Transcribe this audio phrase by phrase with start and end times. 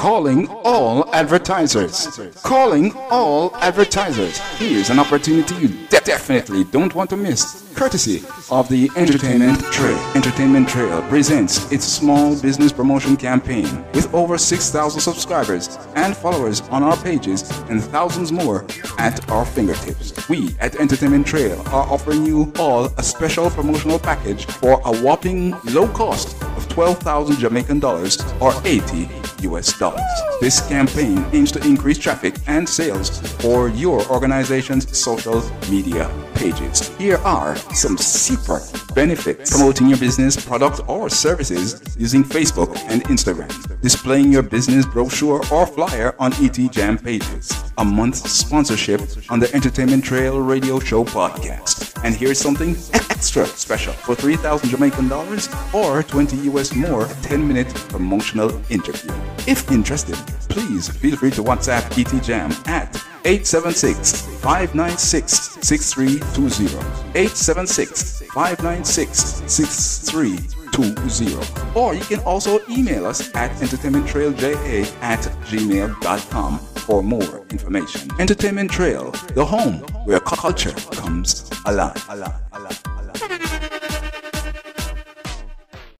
[0.00, 2.18] Calling all advertisers.
[2.42, 4.38] Calling all advertisers.
[4.56, 7.70] Here's an opportunity you de- definitely don't want to miss.
[7.74, 9.98] Courtesy of the Entertainment Trail.
[10.14, 16.82] Entertainment Trail presents its small business promotion campaign with over 6,000 subscribers and followers on
[16.82, 18.64] our pages and thousands more
[18.96, 20.26] at our fingertips.
[20.30, 25.54] We at Entertainment Trail are offering you all a special promotional package for a whopping
[25.66, 29.06] low cost of 12,000 Jamaican dollars or 80
[29.42, 30.00] US dollars.
[30.40, 36.88] This campaign aims to increase traffic and sales for your organization's social media pages.
[36.96, 38.60] Here are some super
[38.94, 45.42] benefits promoting your business, product, or services using Facebook and Instagram, displaying your business brochure
[45.52, 51.04] or flyer on ET Jam pages, a month sponsorship on the Entertainment Trail Radio Show
[51.04, 52.00] podcast.
[52.04, 57.68] And here's something extra special for 3,000 Jamaican dollars or 20 US more, 10 minute
[57.90, 59.12] promotional interview.
[59.46, 60.16] If interested,
[60.48, 66.66] please feel free to WhatsApp ET Jam at 876 596 6320.
[67.14, 71.70] 876 596 6320.
[71.74, 74.54] Or you can also email us at entertainmenttrailja
[75.02, 78.08] at gmail.com for more information.
[78.18, 81.96] Entertainment Trail, the home where culture comes alive.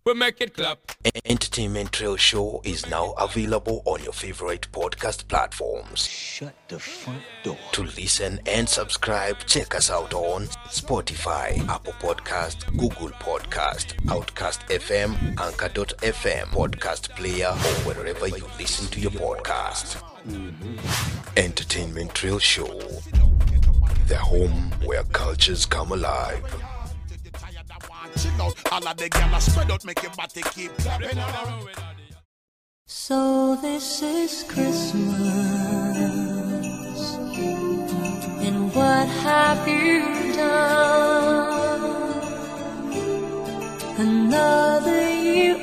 [0.07, 0.79] We make it clap.
[1.27, 6.07] Entertainment Trail Show is now available on your favorite podcast platforms.
[6.07, 7.59] Shut the front door.
[7.73, 15.39] To listen and subscribe, check us out on Spotify, Apple Podcast, Google Podcast, Outcast FM,
[15.39, 20.03] Anchor.fm, Podcast Player, or wherever you listen to your podcast.
[20.27, 20.77] Mm-hmm.
[21.37, 22.81] Entertainment Trail Show,
[24.07, 26.43] the home where cultures come alive.
[28.17, 28.57] Chill out.
[28.73, 29.09] All of the
[29.41, 31.19] spread out, make your body keep clapping.
[32.87, 34.99] So this is Christmas,
[38.45, 41.61] and what have you done?
[43.97, 45.60] Another year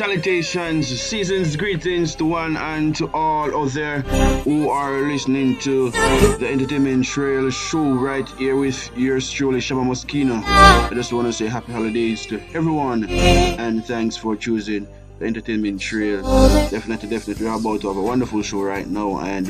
[0.00, 4.00] salutations, season's greetings to one and to all out there
[4.44, 10.42] who are listening to the Entertainment Trail show right here with yours truly, Shabba Muskeno.
[10.46, 15.82] I just want to say happy holidays to everyone and thanks for choosing the Entertainment
[15.82, 16.22] Trail.
[16.70, 19.48] Definitely, definitely, we're about to have a wonderful show right now and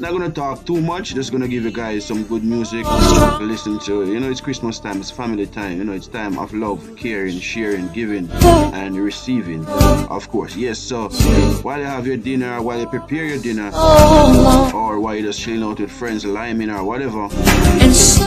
[0.00, 3.78] not gonna talk too much, just gonna give you guys some good music to listen
[3.80, 4.10] to.
[4.10, 7.38] You know, it's Christmas time, it's family time, you know, it's time of love, caring,
[7.38, 10.56] sharing, giving, and receiving, of course.
[10.56, 11.08] Yes, so
[11.62, 13.70] while you have your dinner, while you prepare your dinner,
[14.74, 17.28] or while you're just chilling out with friends, liming or whatever,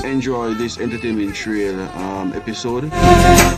[0.06, 2.92] enjoy this Entertainment Trail um, episode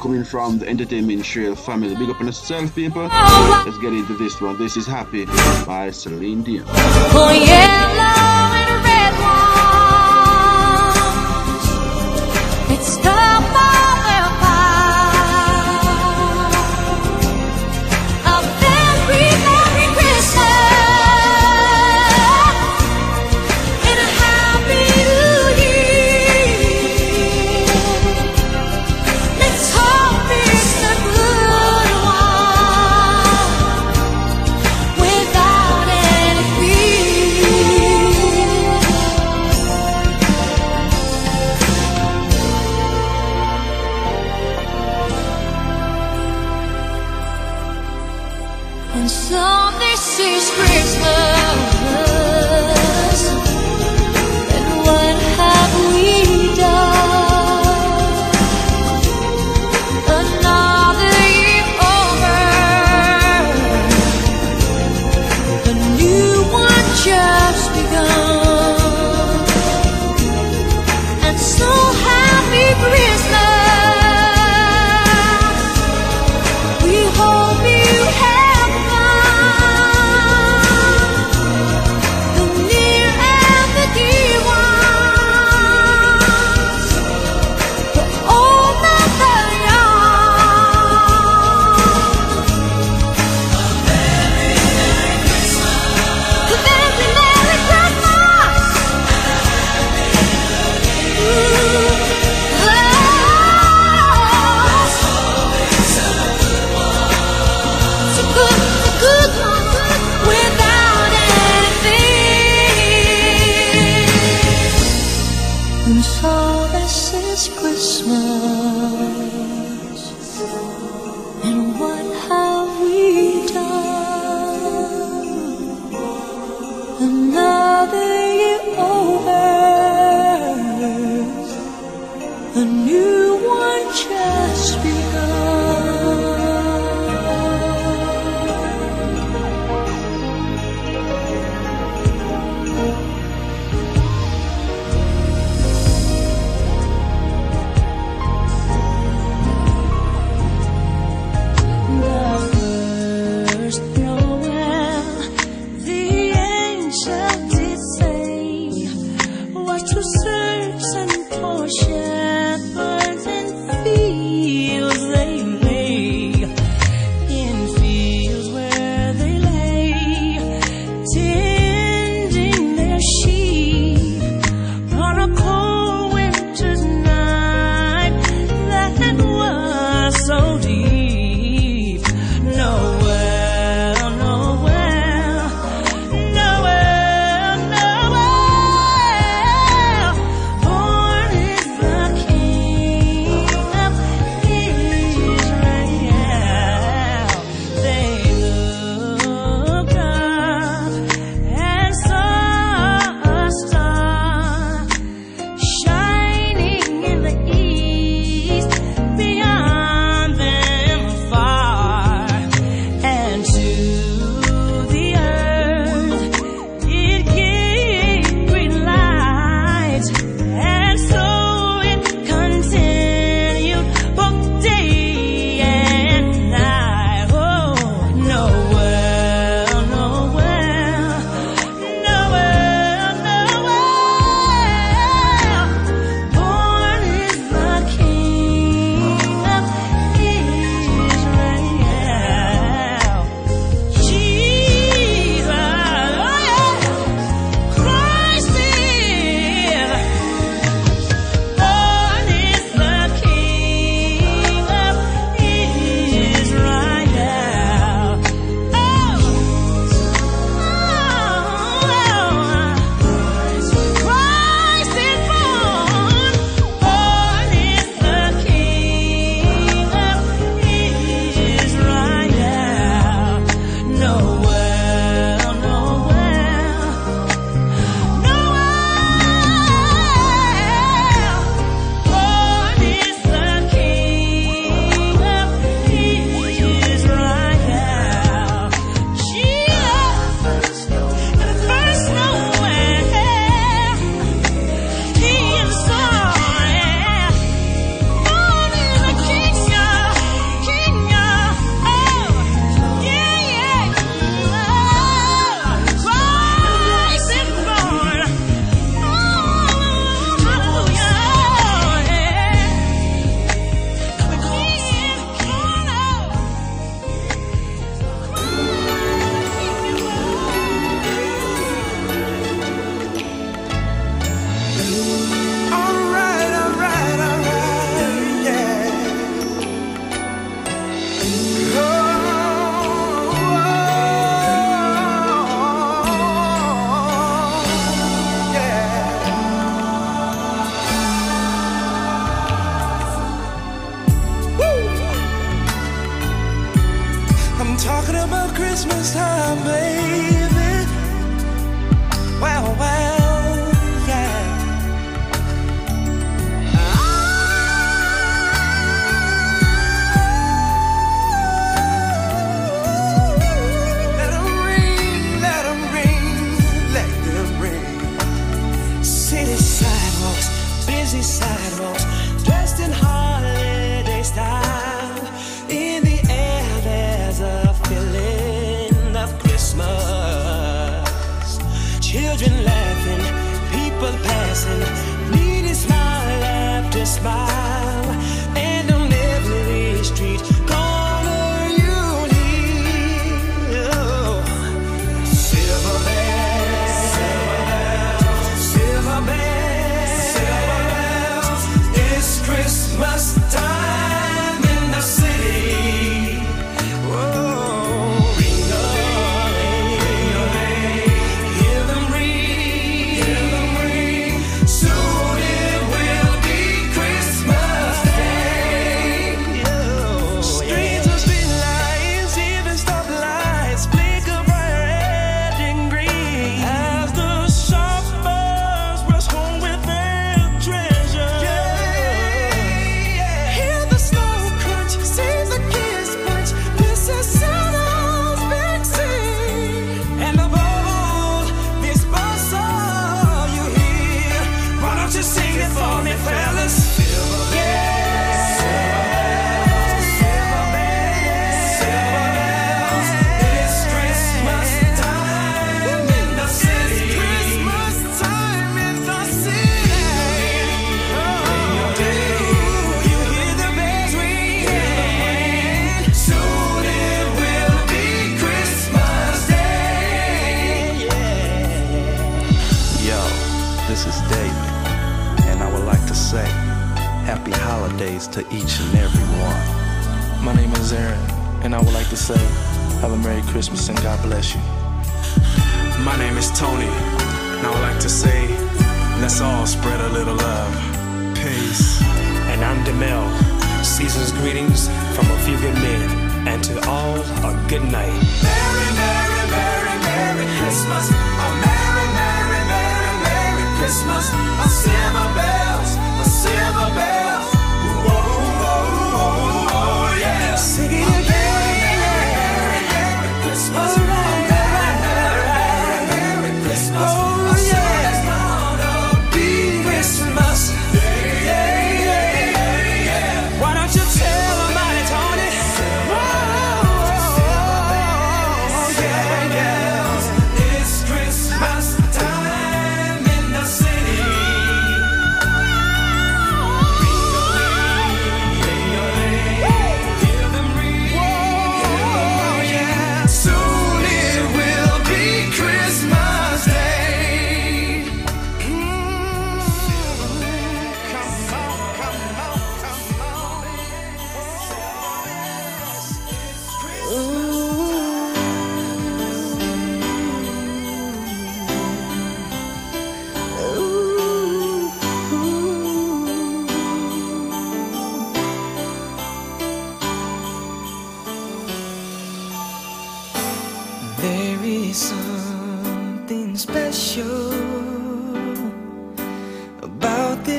[0.01, 1.95] coming from the Entertainment Trail family.
[1.95, 3.07] Big up on yourself, people.
[3.07, 4.57] Let's get into this one.
[4.57, 5.25] This is Happy
[5.65, 6.65] by Celine Dion.
[6.65, 8.44] For yellow and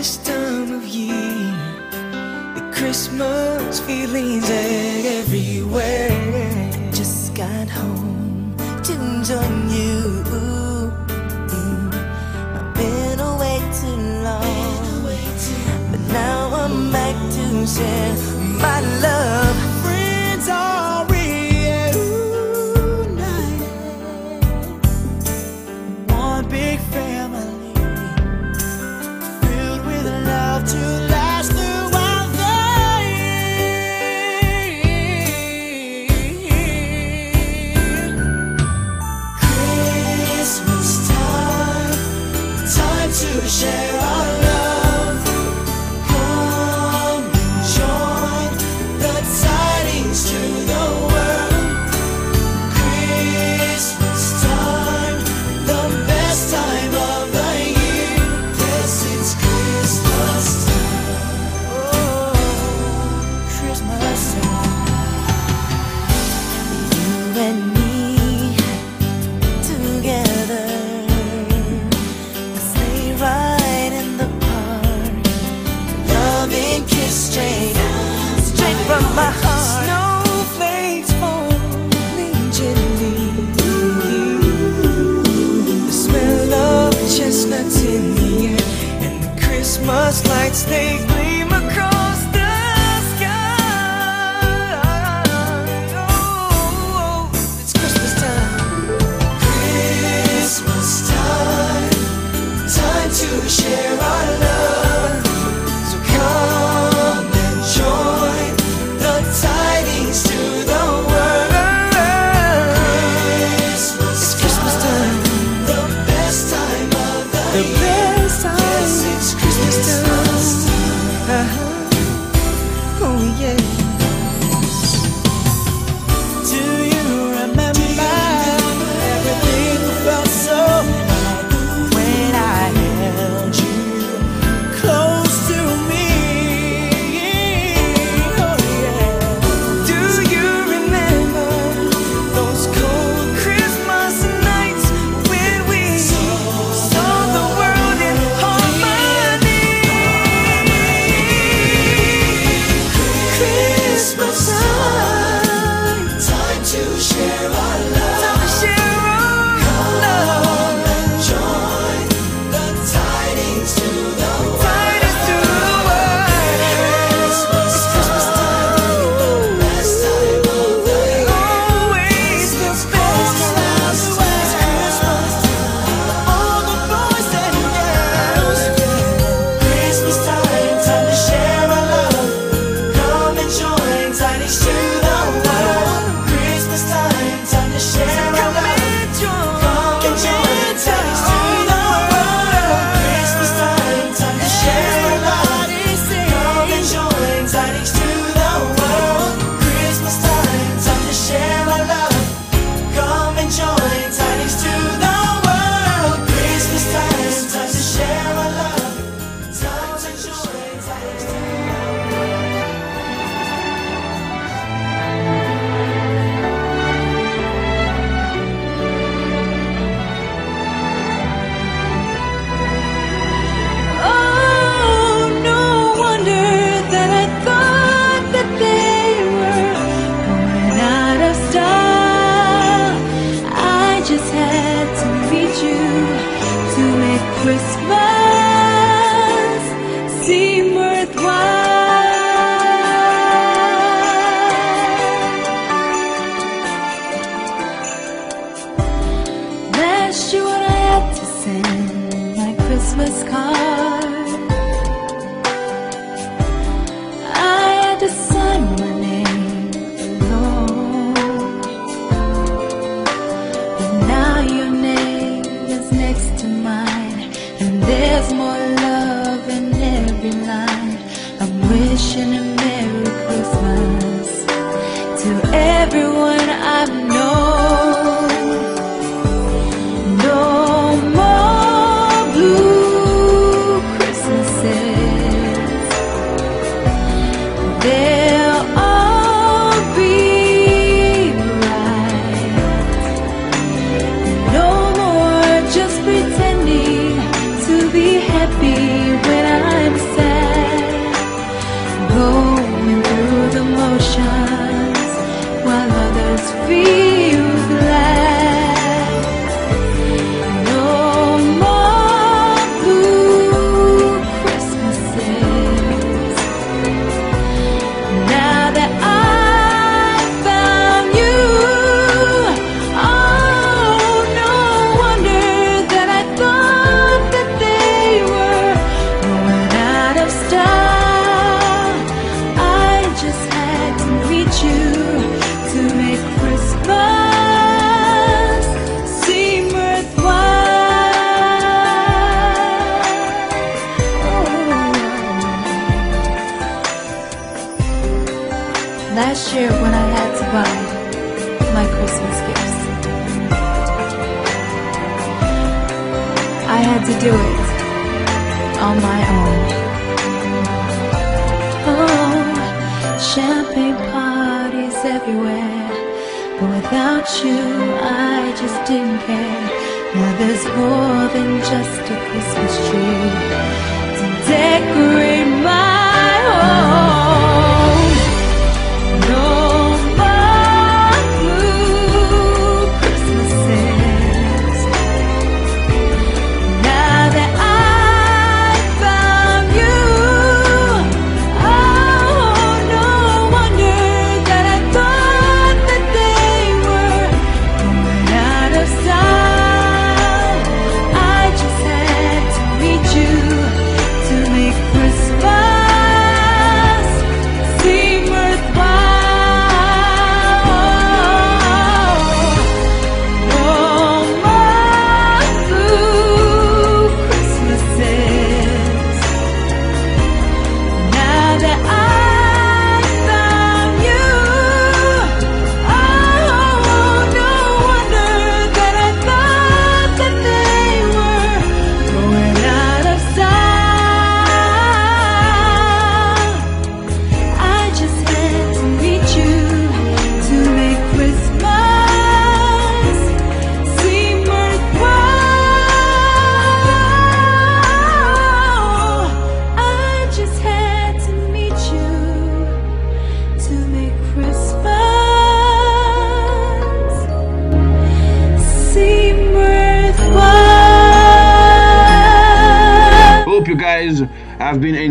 [0.06, 1.50] this time of year.
[2.54, 6.12] The Christmas feelings everywhere.
[6.92, 9.28] Just got home, didn't
[9.76, 10.22] you.
[12.56, 15.02] I've been away too long
[15.90, 18.14] But now I'm back to share
[18.62, 19.55] my love.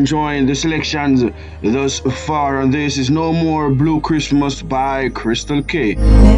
[0.06, 1.24] Enjoying the selections
[1.64, 5.96] thus far, and this is No More Blue Christmas by Crystal K.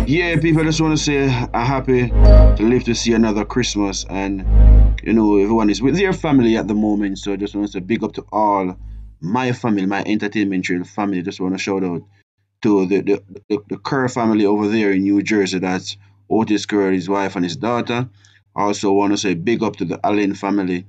[0.08, 4.46] Yeah, people, just want to say I'm happy to live to see another Christmas, and
[5.04, 7.74] you know, everyone is with their family at the moment, so I just want to
[7.74, 8.78] say big up to all
[9.20, 11.22] my family, my entertainment family.
[11.22, 12.04] Just want to shout out
[12.62, 15.60] to the, the, the, the Kerr family over there in New Jersey.
[15.60, 15.98] That's
[16.30, 18.08] Otis Kerr, his wife, and his daughter.
[18.56, 20.86] Also, want to say big up to the Allen family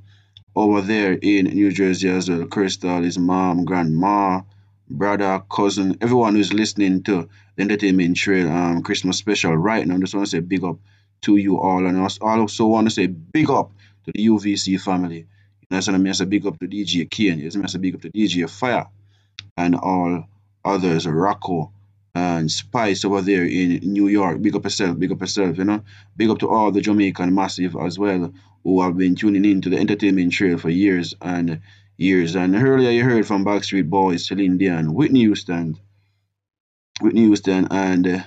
[0.56, 2.46] over there in New Jersey as well.
[2.46, 4.40] Crystal, his mom, grandma,
[4.88, 9.96] brother, cousin, everyone who's listening to the Entertainment Trail um, Christmas special right now.
[9.96, 10.78] I Just want to say big up
[11.22, 11.86] to you all.
[11.86, 13.72] And I also- want to say big up
[14.04, 15.18] to the UVC family.
[15.60, 17.38] You know, so I say big up to DJ Kane.
[17.38, 18.86] Yes, I say big up to DJ Fire
[19.56, 20.24] and all
[20.64, 21.72] others, Rocco
[22.14, 24.40] and Spice over there in New York.
[24.40, 25.82] Big up yourself, big up yourself, you know.
[26.16, 28.32] Big up to all the Jamaican massive as well
[28.64, 31.60] who have been tuning in to the entertainment trail for years and
[31.96, 32.34] years.
[32.34, 35.78] And earlier you heard from Backstreet Boys, Celine Dion, Whitney Houston,
[37.00, 38.20] Whitney Houston, and uh,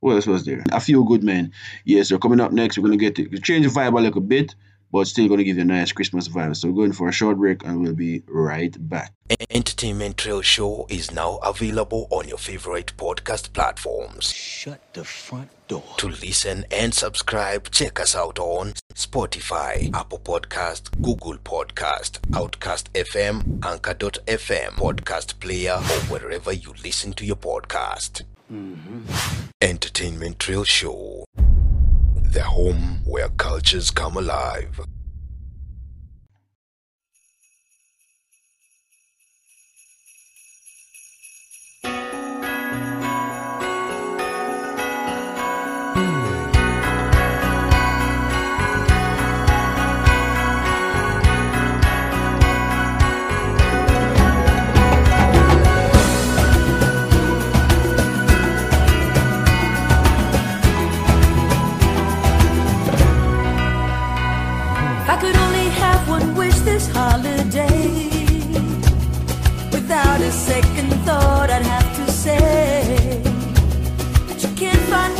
[0.00, 0.62] what else was there?
[0.72, 1.52] A few good men.
[1.84, 4.54] Yes, so coming up next, we're gonna get to change the vibe a little bit,
[4.92, 6.56] but still gonna give you a nice Christmas vibe.
[6.56, 9.12] So we're going for a short break, and we'll be right back.
[9.50, 14.32] Entertainment Trail Show is now available on your favorite podcast platforms.
[14.32, 15.84] Shut the front door.
[15.98, 23.64] To listen and subscribe, check us out on Spotify, Apple Podcast, Google Podcast, Outcast FM,
[23.64, 28.22] Anchor.fm, Podcast Player, or wherever you listen to your podcast.
[28.52, 29.02] Mm-hmm.
[29.60, 31.24] Entertainment Trail Show,
[32.32, 34.80] the home where cultures come alive.
[69.88, 73.22] without a second thought I'd have to say.
[74.26, 75.17] That you can't find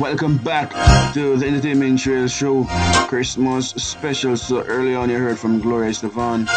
[0.00, 0.70] welcome back
[1.12, 2.64] to the Entertainment Trail Show
[3.06, 4.34] Christmas special.
[4.34, 6.48] So early on you heard from Gloria Estefan.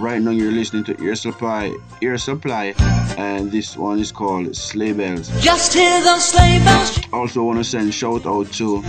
[0.00, 2.74] Right now you're listening to Air Supply, Air Supply,
[3.18, 5.28] and this one is called Sleigh Bells.
[5.40, 7.00] Just hear those sleigh bells.
[7.12, 8.82] Also want to send shout out to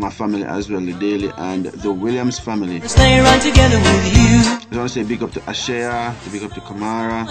[0.00, 2.80] my family as well, the Daily and the Williams family.
[2.88, 4.60] Stay right together with you.
[4.72, 7.24] I want to say big up to Ashea, big up to Kamara,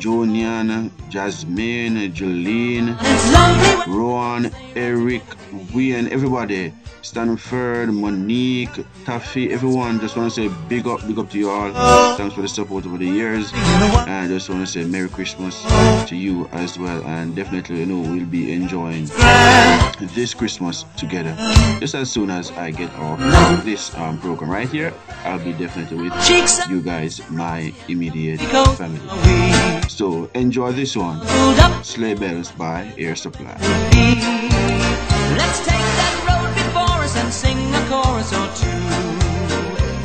[0.00, 2.96] Jonian, Jasmine, Jolene,
[3.88, 5.22] Rowan, Eric,
[5.74, 6.72] we and everybody.
[7.02, 9.98] Stanford, Monique, Taffy, everyone.
[10.00, 12.16] Just want to say big up, big up to you all.
[12.16, 13.52] Thanks for the support over the years.
[13.52, 15.62] And I just want to say Merry Christmas
[16.08, 17.02] to you as well.
[17.04, 19.06] And definitely, you know, we'll be enjoying
[20.14, 21.34] this Christmas together.
[21.80, 23.18] Just as soon as I get off
[23.64, 28.40] this um, program right here, I'll be definitely with you guys, my immediate
[28.76, 29.00] family.
[29.88, 31.20] So enjoy this one.
[31.82, 33.58] Sleigh Bells by Air Supply.
[35.40, 38.84] Let's take that road before us and sing a chorus or two.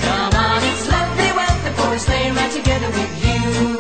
[0.07, 3.77] Come on, it's lovely weather for a sleigh ride together with you.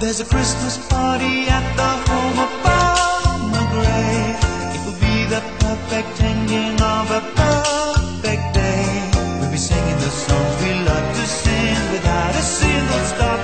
[0.00, 4.36] There's a Christmas party at the home of Farmer Gray.
[4.74, 9.10] It will be the perfect ending of a perfect day.
[9.38, 13.40] We'll be singing the songs we love to sing without a single stop.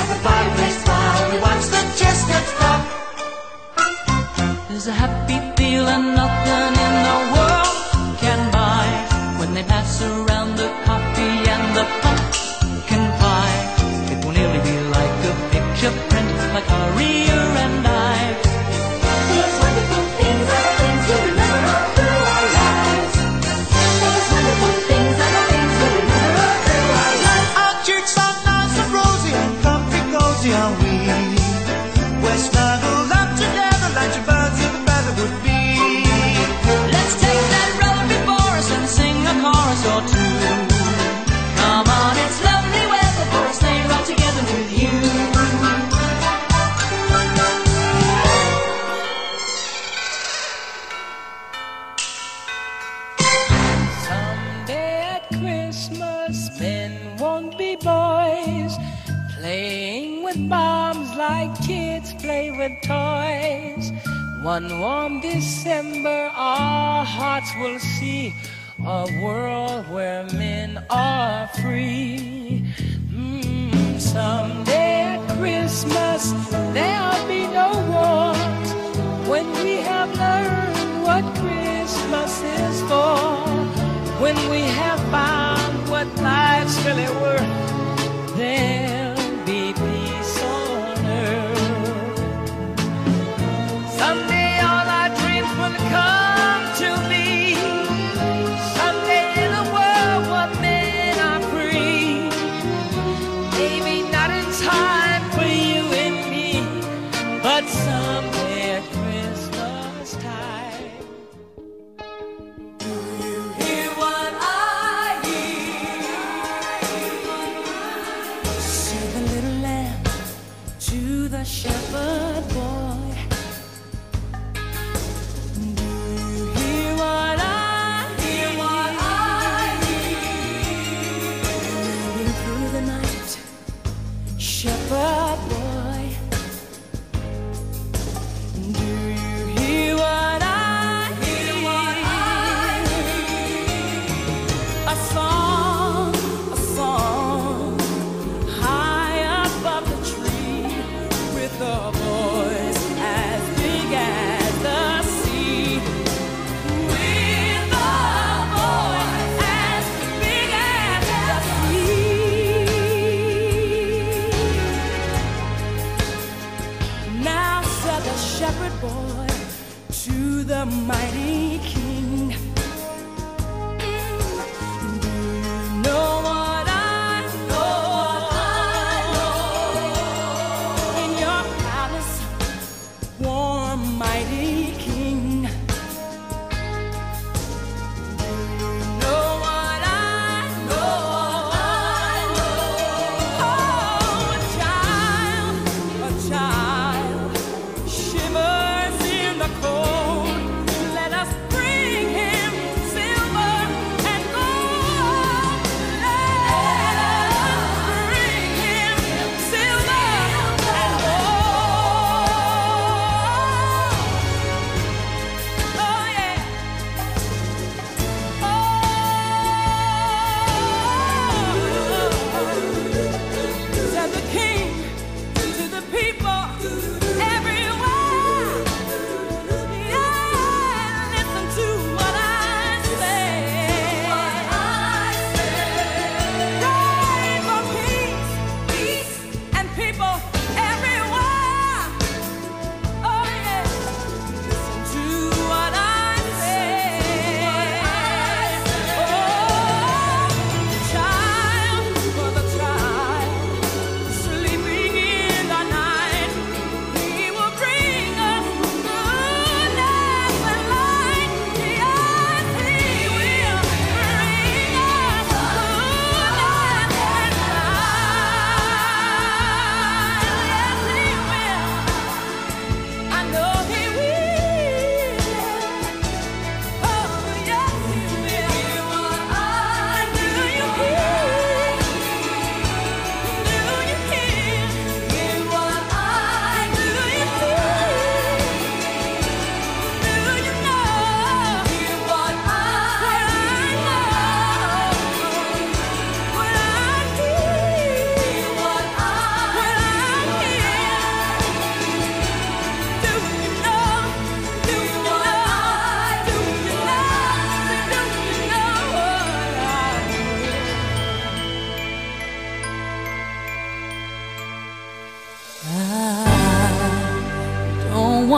[0.00, 2.80] At the fireplace while we watch the chestnuts pop.
[4.68, 5.41] There's a happy
[5.72, 6.81] feeling nothing
[62.62, 63.92] with toys.
[64.42, 68.32] One warm December, our hearts will see
[68.86, 72.64] a world where men are free.
[73.10, 76.22] Mm, someday at Christmas,
[76.76, 78.68] there'll be no wars
[79.30, 83.18] when we have learned what Christmas is for.
[84.22, 87.51] When we have found what life's really worth,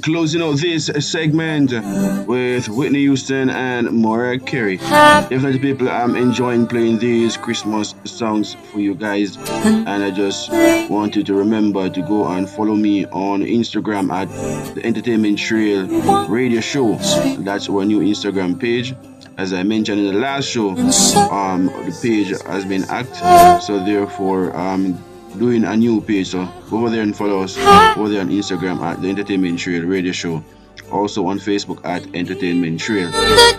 [0.00, 1.70] Closing out this segment
[2.26, 4.76] with Whitney Houston and Mariah Carey.
[4.78, 10.50] Definitely, people, I'm enjoying playing these Christmas songs for you guys, and I just
[10.90, 14.28] want you to remember to go and follow me on Instagram at
[14.74, 15.86] the Entertainment Trail
[16.26, 16.94] Radio Show.
[17.40, 18.94] That's our new Instagram page.
[19.38, 20.70] As I mentioned in the last show,
[21.30, 25.02] um, the page has been hacked, so therefore, um,
[25.38, 26.28] doing a new page.
[26.28, 27.56] So go over there and follow us
[27.96, 30.42] over there on Instagram at the Entertainment Trail Radio Show.
[30.92, 33.08] Also on Facebook at Entertainment Trail.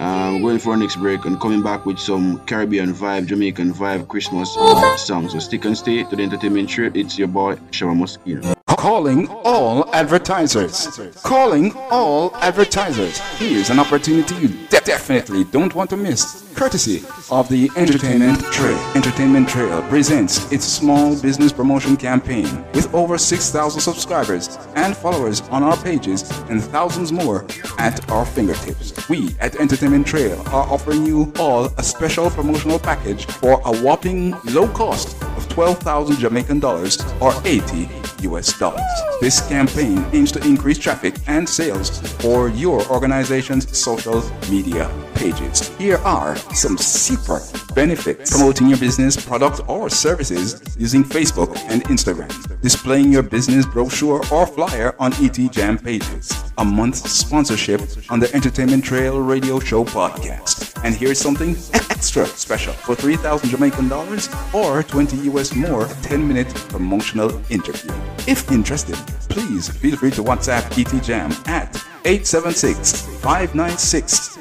[0.01, 4.07] Um, going for our next break and coming back with some Caribbean vibe, Jamaican vibe
[4.07, 4.53] Christmas
[4.97, 5.31] songs.
[5.31, 6.91] So stick and stay to the Entertainment Trail.
[6.93, 8.60] It's your boy Shabba Muskeno.
[8.77, 10.87] Calling all advertisers.
[11.23, 13.19] Calling all advertisers.
[13.37, 16.47] Here's an opportunity you de- definitely don't want to miss.
[16.55, 18.77] Courtesy of the Entertainment Trail.
[18.95, 25.63] Entertainment Trail presents its small business promotion campaign with over 6,000 subscribers and followers on
[25.63, 27.45] our pages and thousands more
[27.77, 29.07] at our fingertips.
[29.09, 34.31] We at Entertainment Trail are offering you all a special promotional package for a whopping
[34.45, 35.21] low cost
[35.51, 37.89] 12,000 Jamaican dollars or 80
[38.21, 38.81] US dollars.
[39.19, 45.67] This campaign aims to increase traffic and sales for your organization's social media pages.
[45.77, 47.43] Here are some secret
[47.75, 52.31] benefits promoting your business, product, or services using Facebook and Instagram.
[52.61, 56.31] Displaying your business brochure or flyer on ET Jam pages.
[56.57, 60.70] A month sponsorship on the Entertainment Trail Radio Show podcast.
[60.83, 62.73] And here's something extra special.
[62.73, 67.91] For 3,000 Jamaican dollars or 20 US more 10 minute promotional interview.
[68.27, 68.95] If interested,
[69.29, 71.75] please feel free to WhatsApp ET Jam at
[72.05, 74.37] 876 596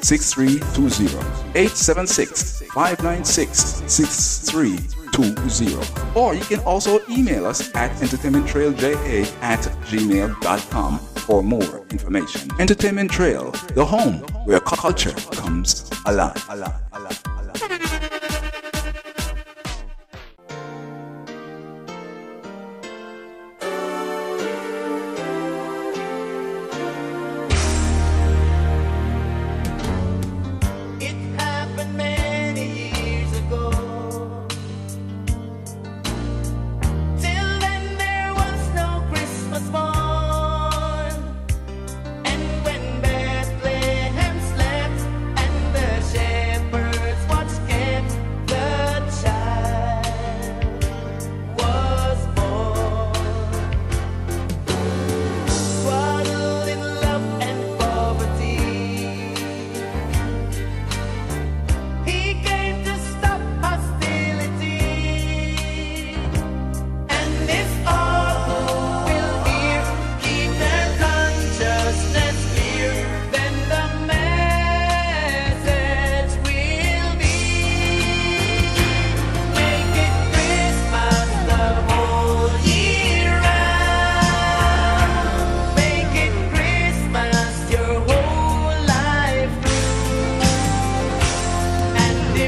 [5.13, 5.41] 6320.
[5.51, 6.19] 876 596 6320.
[6.19, 12.49] Or you can also email us at entertainmenttrailja at gmail.com for more information.
[12.59, 17.80] Entertainment Trail, the home where culture comes alive.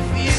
[0.09, 0.32] for you.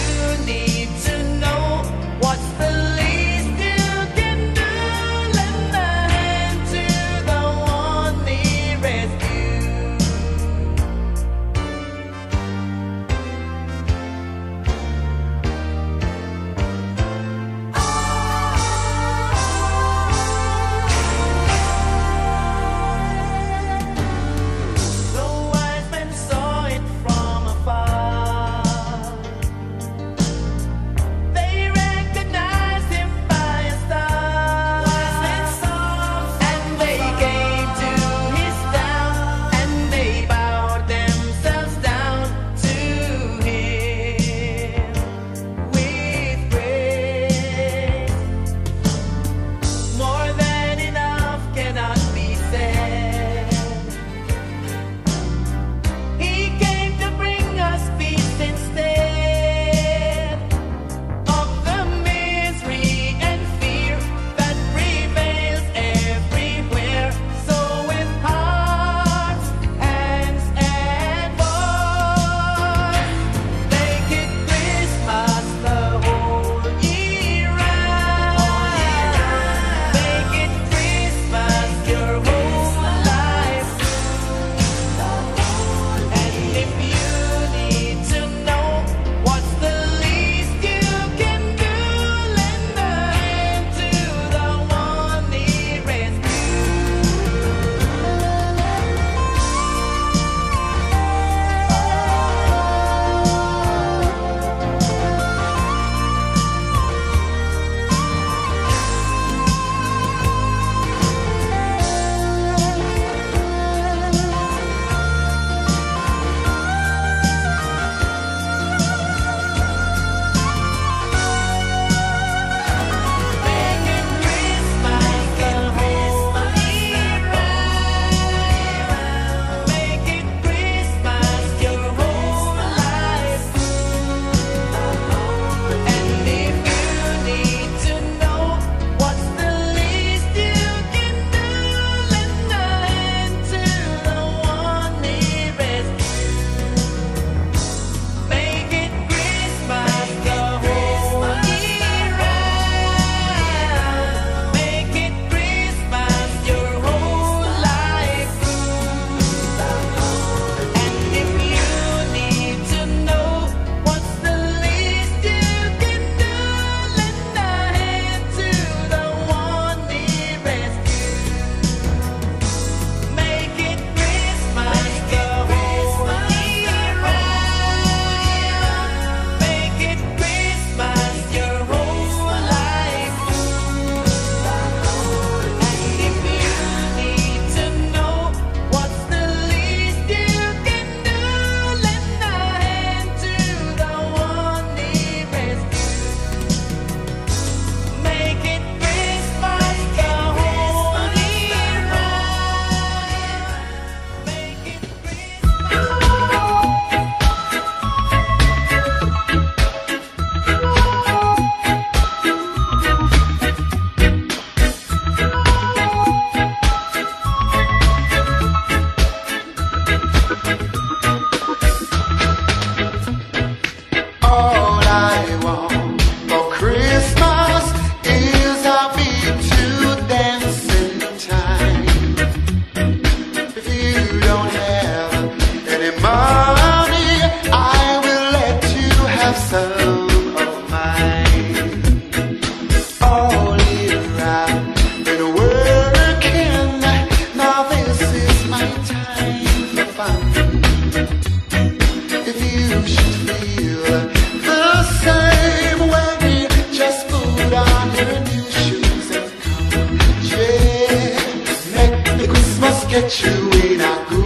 [263.04, 264.24] Get you in a good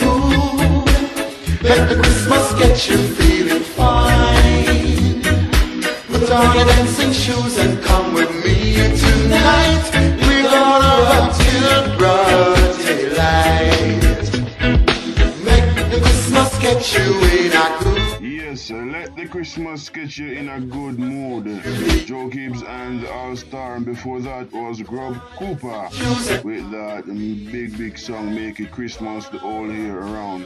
[0.00, 0.86] mood.
[1.60, 5.22] Let the Christmas get you feeling fine.
[6.06, 9.90] Put on your dancing shoes and come with me tonight.
[10.22, 14.22] We're gonna rock till broad daylight.
[15.48, 17.08] Make the Christmas get you
[17.40, 17.45] in
[19.16, 21.46] the Christmas you in a good mood.
[22.06, 25.88] Joe Gibbs and All Star, and before that was Grub Cooper
[26.44, 30.44] with that big, big song, Make It Christmas the All year around.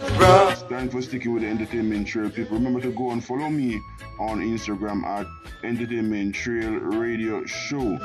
[0.68, 2.31] Thanks for sticking with the entertainment trail.
[2.31, 3.81] People, remember to go and follow me
[4.21, 5.27] on Instagram at
[5.64, 7.99] Entertainment Trail Radio Show.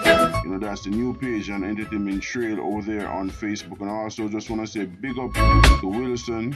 [0.43, 3.81] You know, that's the new page on Entertainment Trail over there on Facebook.
[3.81, 6.55] And I also just want to say big up to Wilson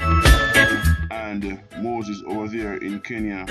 [1.12, 3.46] and Moses over there in Kenya.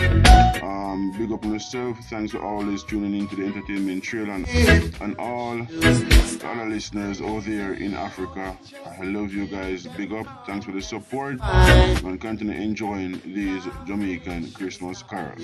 [0.63, 1.99] Um, big up on yourself.
[2.11, 4.49] Thanks for always tuning into the entertainment trail and,
[5.01, 8.57] and all other listeners over there in Africa.
[9.01, 9.87] I love you guys.
[9.97, 10.47] Big up.
[10.47, 15.43] Thanks for the support and continue enjoying these Jamaican Christmas carols.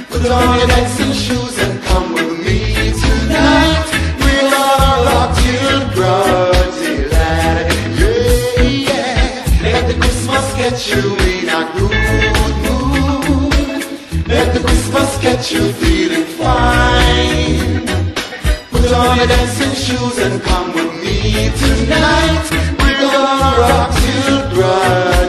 [0.09, 3.85] Put on your dancing shoes and come with me tonight.
[4.19, 9.61] We're gonna rock till broad daylight, yeah, yeah.
[9.61, 14.27] Make the Christmas get you in a good mood.
[14.27, 17.85] Let the Christmas get you feeling fine.
[18.71, 22.49] Put on your dancing shoes and come with me tonight.
[22.79, 25.24] We're gonna rock till broad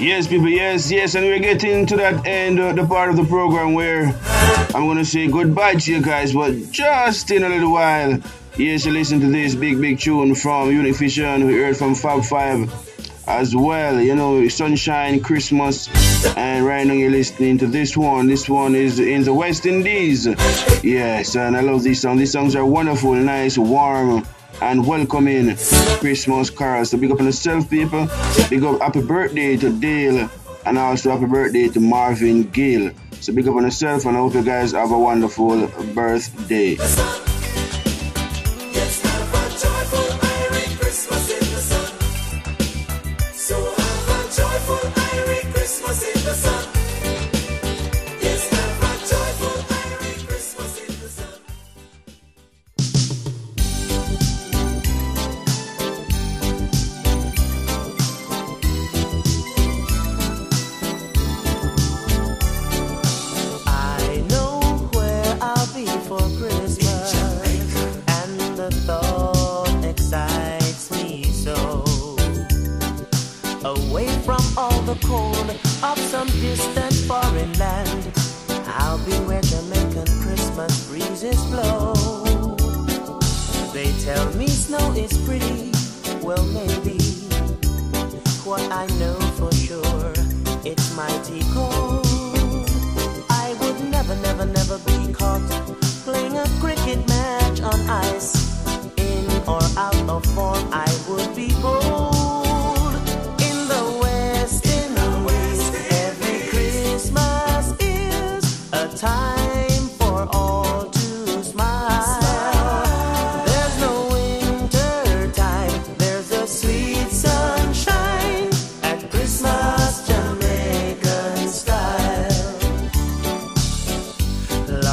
[0.00, 3.24] Yes, people, yes, yes, and we're getting to that end of the part of the
[3.24, 4.18] program where
[4.74, 8.18] I'm gonna say goodbye to you guys, but just in a little while,
[8.56, 12.72] yes, you listen to this big, big tune from Univision, we heard from Fab Five
[13.28, 15.90] as well, you know, Sunshine, Christmas,
[16.34, 18.26] and right now you're listening to this one.
[18.26, 20.26] This one is in the West Indies,
[20.82, 22.20] yes, and I love these songs.
[22.20, 24.26] These songs are wonderful, nice, warm
[24.60, 25.56] and welcome in
[26.00, 26.90] Christmas Carols.
[26.90, 28.08] So big up on yourself, people.
[28.48, 30.30] Big up happy birthday to Dale
[30.66, 32.90] and also happy birthday to Marvin Gill.
[33.20, 36.76] So big up on yourself and I hope you guys have a wonderful birthday.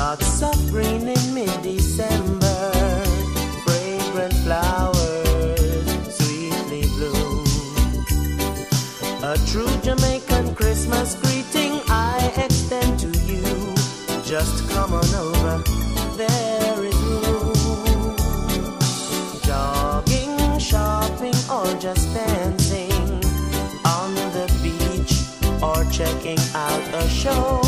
[0.09, 2.71] Lots of green in mid-December,
[3.65, 7.43] fragrant flowers sweetly bloom.
[9.21, 13.43] A true Jamaican Christmas greeting I extend to you.
[14.23, 15.61] Just come on over,
[16.15, 18.15] there is room.
[19.43, 23.11] Jogging, shopping, or just dancing
[23.83, 25.19] on the beach
[25.61, 27.66] or checking out a show.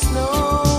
[0.00, 0.69] snow.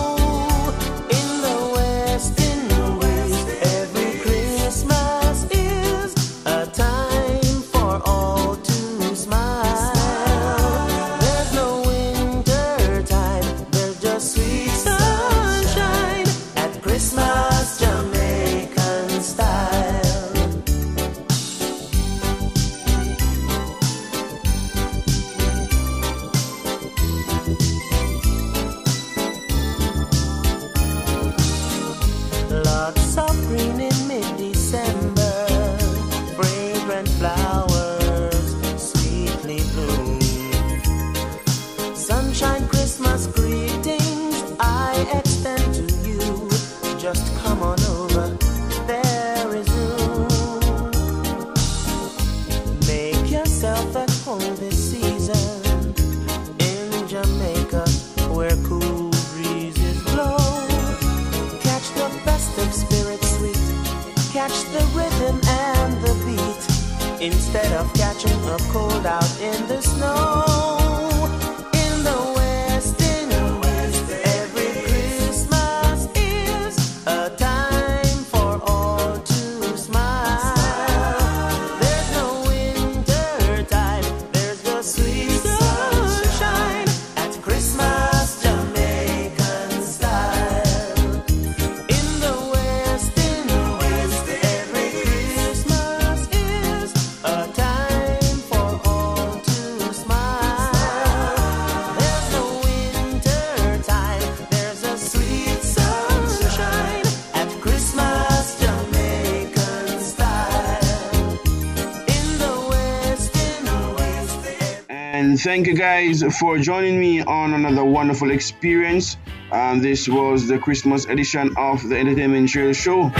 [115.41, 119.17] Thank you guys for joining me on another wonderful experience.
[119.51, 123.11] Um, this was the Christmas edition of the Entertainment Trail Show.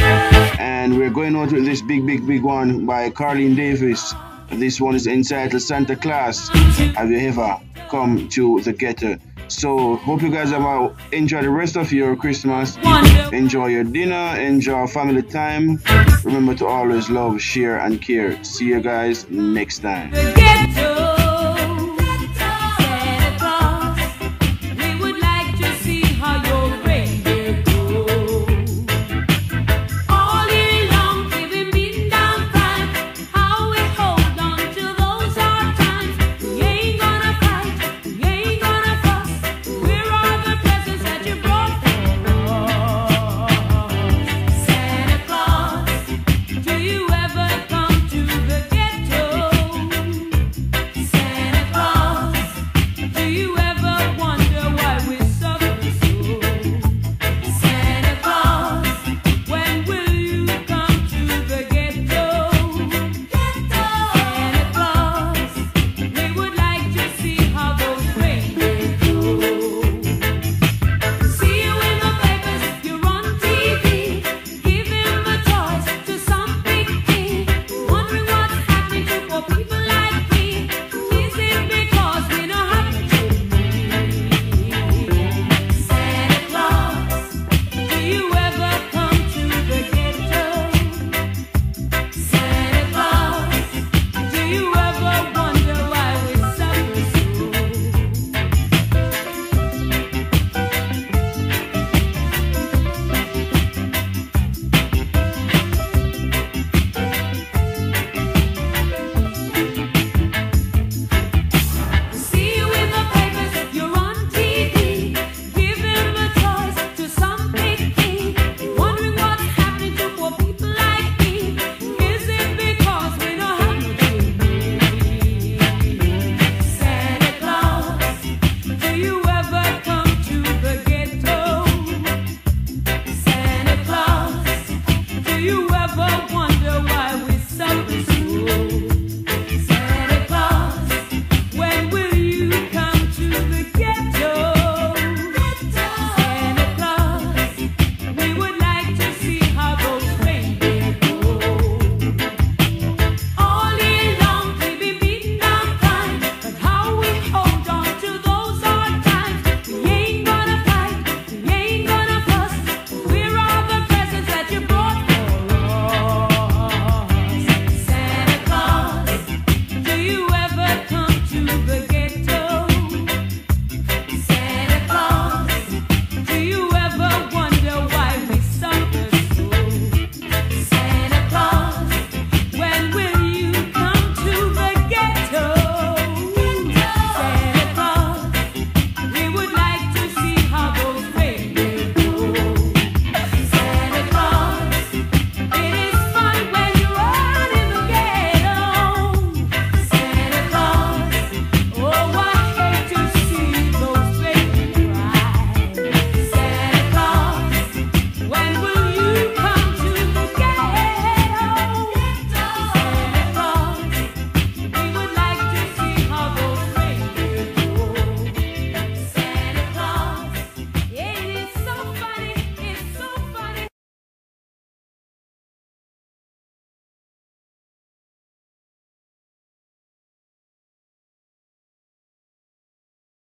[0.60, 4.14] And we're going out with this big, big, big one by Carlene Davis.
[4.52, 6.50] This one is entitled Santa Claus.
[6.96, 7.60] Have you ever
[7.90, 9.18] come to the ghetto?
[9.48, 12.78] So, hope you guys have enjoy the rest of your Christmas.
[13.34, 15.82] Enjoy your dinner, enjoy family time.
[16.24, 18.42] Remember to always love, share, and care.
[18.44, 20.12] See you guys next time.